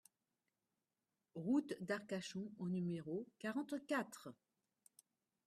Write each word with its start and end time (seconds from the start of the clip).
Route 1.35 1.75
d'Arcachon 1.79 2.49
au 2.57 2.67
numéro 2.69 3.27
quarante-quatre 3.37 4.29